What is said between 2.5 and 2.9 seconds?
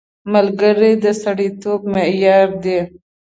دی